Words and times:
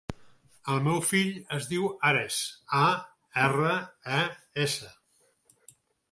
El 0.75 0.79
meu 0.85 0.95
fill 1.09 1.35
es 1.57 1.65
diu 1.73 1.83
Ares: 2.11 2.37
a, 2.79 2.85
erra, 3.43 3.75
e, 4.21 4.23
essa. 4.65 4.89